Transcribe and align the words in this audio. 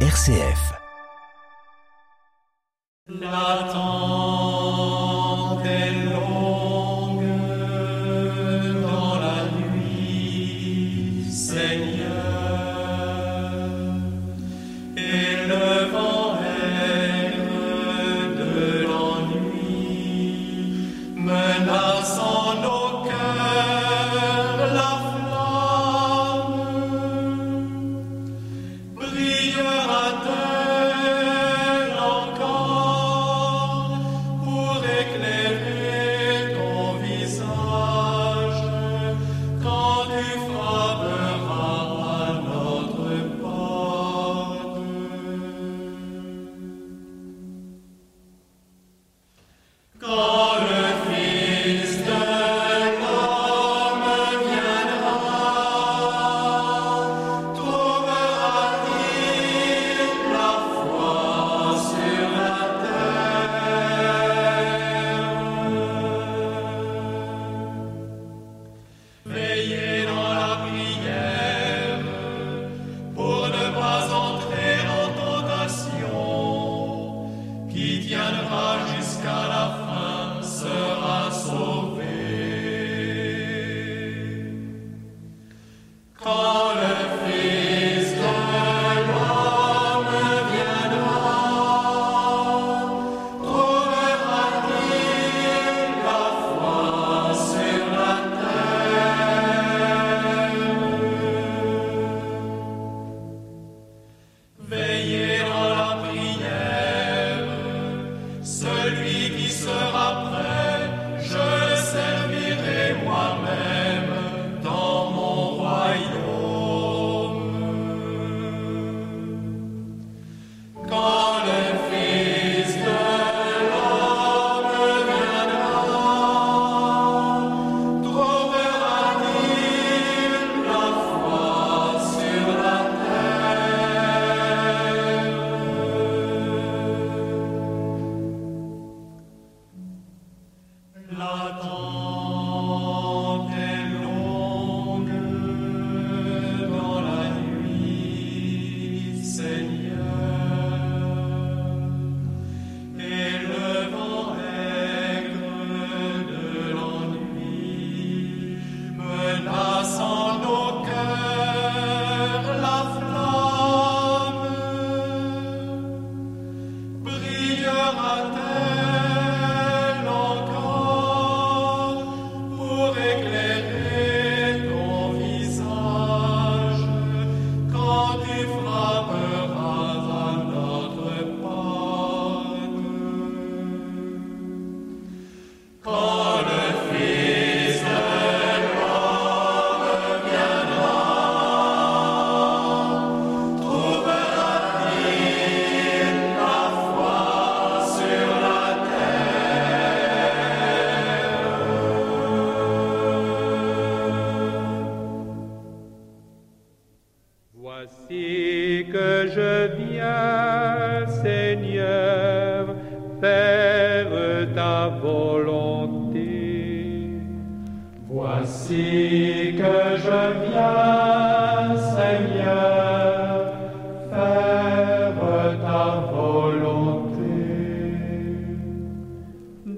RCF. 0.00 0.76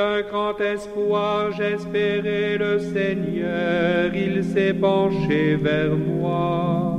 d'un 0.00 0.22
grand 0.30 0.58
espoir, 0.76 1.52
j'espérais 1.58 2.56
le 2.56 2.74
Seigneur, 2.78 4.14
il 4.26 4.42
s'est 4.50 4.72
penché 4.72 5.56
vers 5.56 5.94
moi. 5.94 6.98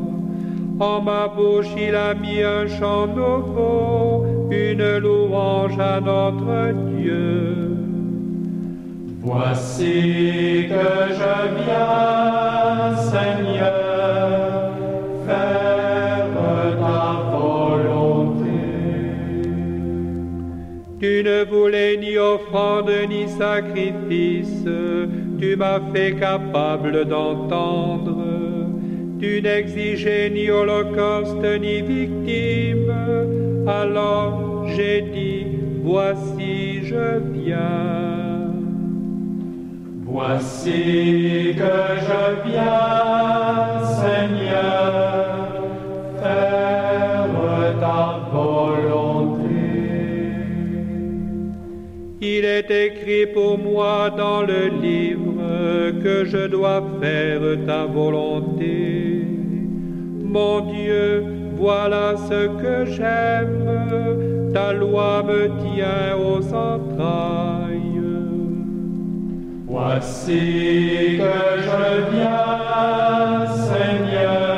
En 0.80 1.02
ma 1.02 1.28
bouche, 1.28 1.74
il 1.88 1.96
a 1.96 2.14
mis 2.14 2.42
un 2.44 2.68
chant 2.78 3.08
nouveau, 3.08 4.26
une 4.52 4.90
louange 5.06 5.80
à 5.80 6.00
notre 6.00 6.58
Dieu. 6.92 7.32
Voici 9.20 10.68
que 10.74 10.90
je 11.20 11.31
voulais 21.50 21.98
ni 21.98 22.18
offrande 22.18 22.92
ni 23.10 23.28
sacrifice, 23.28 24.66
tu 25.40 25.56
m'as 25.56 25.82
fait 25.94 26.16
capable 26.16 27.06
d'entendre. 27.06 28.18
Tu 29.20 29.42
n'exigeais 29.42 30.30
ni 30.32 30.50
holocauste 30.50 31.46
ni 31.62 31.82
victime, 31.82 32.92
alors 33.68 34.66
j'ai 34.68 35.02
dit, 35.02 35.46
voici 35.84 36.84
je 36.84 37.20
viens. 37.34 38.02
Voici 40.04 41.56
que 41.56 41.78
je 42.08 42.50
viens, 42.50 43.80
Seigneur, 44.02 45.64
faire 46.22 47.80
ta 47.80 48.20
volonté. 48.34 49.11
Il 52.24 52.46
est 52.46 52.70
écrit 52.70 53.26
pour 53.26 53.58
moi 53.58 54.12
dans 54.16 54.44
le 54.44 54.68
livre 54.68 55.92
que 56.04 56.24
je 56.24 56.46
dois 56.46 56.84
faire 57.02 57.42
ta 57.66 57.88
volonté. 57.88 59.26
Mon 60.24 60.72
Dieu, 60.72 61.26
voilà 61.56 62.16
ce 62.18 62.48
que 62.62 62.86
j'aime, 62.92 64.52
ta 64.54 64.72
loi 64.72 65.24
me 65.24 65.48
tient 65.64 66.16
aux 66.16 66.46
entrailles. 66.54 67.82
Voici 69.66 71.18
que 71.18 71.62
je 71.64 72.14
viens, 72.14 73.48
Seigneur. 73.48 74.51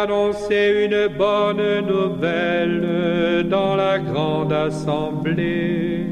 J'ai 0.00 0.06
annoncé 0.06 0.86
une 0.86 1.08
bonne 1.08 1.86
nouvelle 1.86 3.46
dans 3.50 3.76
la 3.76 3.98
grande 3.98 4.52
assemblée. 4.52 6.06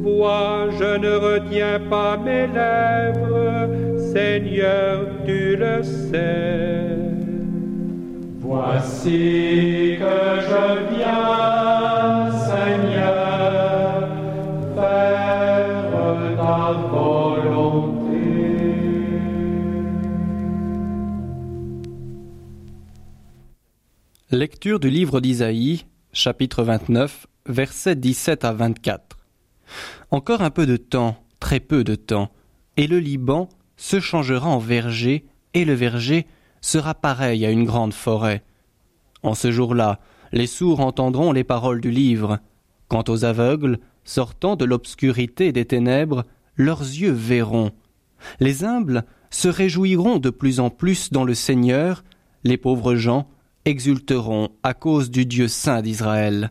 Vois, 0.00 0.68
je 0.78 0.96
ne 0.96 1.16
retiens 1.16 1.80
pas 1.90 2.16
mes 2.16 2.46
lèvres, 2.46 3.68
Seigneur, 4.14 5.00
tu 5.26 5.56
le 5.56 5.82
sais. 5.82 6.86
Voici 8.40 9.98
que 9.98 10.40
je 10.48 10.94
viens, 10.94 11.41
Lecture 24.34 24.80
du 24.80 24.88
livre 24.88 25.20
d'Isaïe, 25.20 25.84
chapitre 26.14 26.64
29, 26.64 27.26
versets 27.44 27.96
17 27.96 28.46
à 28.46 28.54
24. 28.54 29.18
Encore 30.10 30.40
un 30.40 30.48
peu 30.48 30.64
de 30.64 30.78
temps, 30.78 31.22
très 31.38 31.60
peu 31.60 31.84
de 31.84 31.96
temps, 31.96 32.32
et 32.78 32.86
le 32.86 32.98
Liban 32.98 33.50
se 33.76 34.00
changera 34.00 34.48
en 34.48 34.56
verger, 34.56 35.26
et 35.52 35.66
le 35.66 35.74
verger 35.74 36.26
sera 36.62 36.94
pareil 36.94 37.44
à 37.44 37.50
une 37.50 37.64
grande 37.64 37.92
forêt. 37.92 38.42
En 39.22 39.34
ce 39.34 39.52
jour-là, 39.52 40.00
les 40.32 40.46
sourds 40.46 40.80
entendront 40.80 41.32
les 41.32 41.44
paroles 41.44 41.82
du 41.82 41.90
livre. 41.90 42.38
Quant 42.88 43.04
aux 43.08 43.26
aveugles, 43.26 43.80
sortant 44.02 44.56
de 44.56 44.64
l'obscurité 44.64 45.52
des 45.52 45.66
ténèbres, 45.66 46.24
leurs 46.56 46.80
yeux 46.80 47.12
verront. 47.12 47.72
Les 48.40 48.64
humbles 48.64 49.04
se 49.28 49.48
réjouiront 49.48 50.16
de 50.16 50.30
plus 50.30 50.58
en 50.58 50.70
plus 50.70 51.12
dans 51.12 51.24
le 51.24 51.34
Seigneur, 51.34 52.02
les 52.44 52.56
pauvres 52.56 52.94
gens 52.94 53.28
exulteront 53.64 54.50
à 54.62 54.74
cause 54.74 55.10
du 55.10 55.26
Dieu 55.26 55.48
saint 55.48 55.82
d'Israël. 55.82 56.50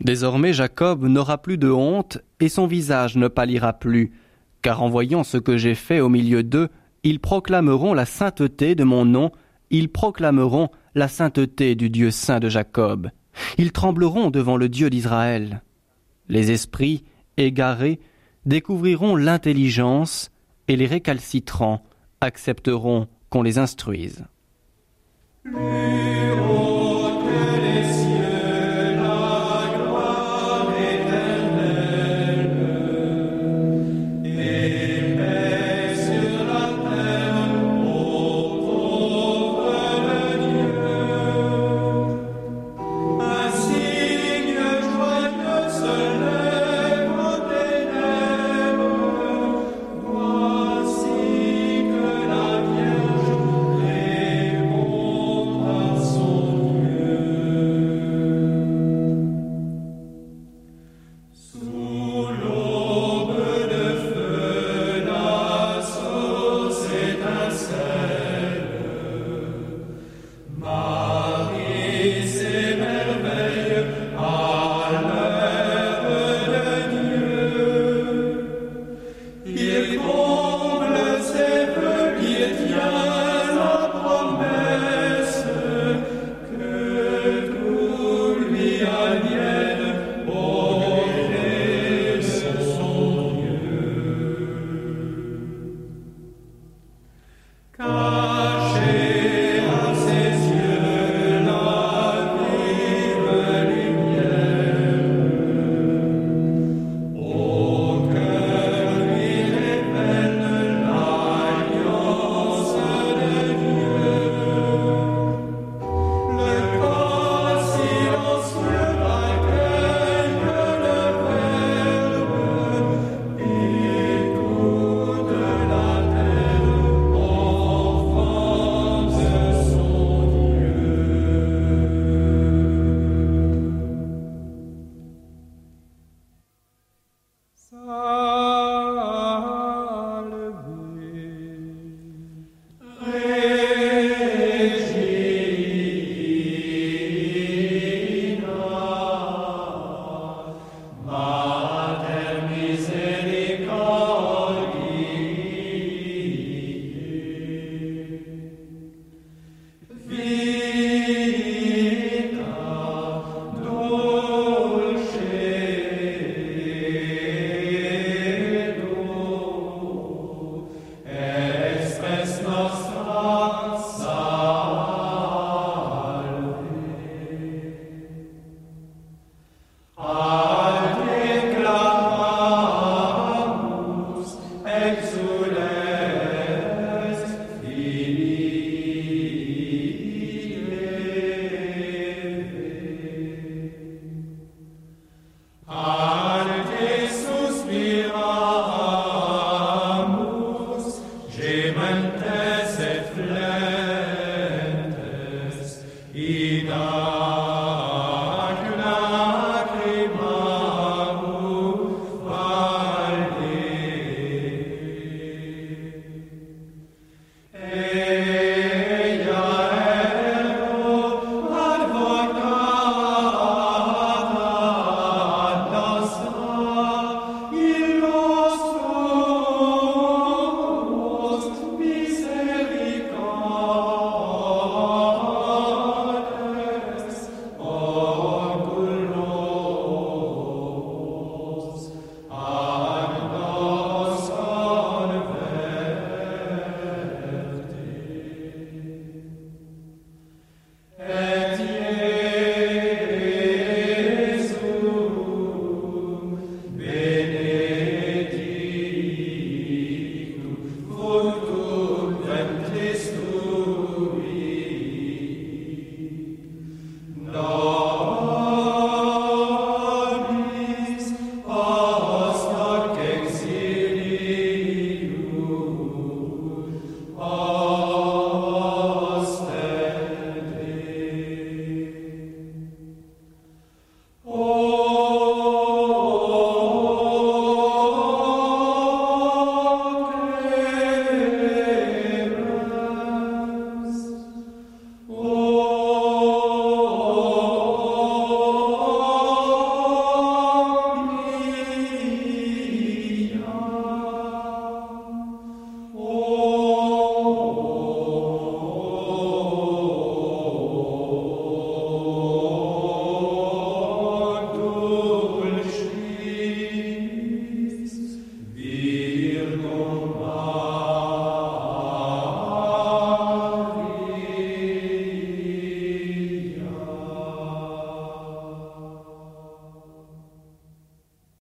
Désormais 0.00 0.52
Jacob 0.52 1.04
n'aura 1.04 1.38
plus 1.38 1.58
de 1.58 1.70
honte, 1.70 2.18
et 2.40 2.48
son 2.48 2.66
visage 2.66 3.16
ne 3.16 3.28
pâlira 3.28 3.72
plus, 3.72 4.12
car 4.62 4.82
en 4.82 4.88
voyant 4.88 5.24
ce 5.24 5.38
que 5.38 5.56
j'ai 5.56 5.74
fait 5.74 6.00
au 6.00 6.08
milieu 6.08 6.42
d'eux, 6.42 6.68
ils 7.02 7.20
proclameront 7.20 7.94
la 7.94 8.06
sainteté 8.06 8.74
de 8.74 8.84
mon 8.84 9.04
nom, 9.04 9.30
ils 9.70 9.90
proclameront 9.90 10.70
la 10.94 11.08
sainteté 11.08 11.74
du 11.74 11.90
Dieu 11.90 12.10
saint 12.10 12.40
de 12.40 12.48
Jacob. 12.48 13.10
Ils 13.58 13.72
trembleront 13.72 14.30
devant 14.30 14.56
le 14.56 14.68
Dieu 14.68 14.90
d'Israël. 14.90 15.62
Les 16.28 16.50
esprits, 16.50 17.04
égarés, 17.36 18.00
découvriront 18.46 19.16
l'intelligence, 19.16 20.30
et 20.68 20.76
les 20.76 20.86
récalcitrants 20.86 21.84
accepteront 22.20 23.08
qu'on 23.28 23.42
les 23.42 23.58
instruise. 23.58 24.24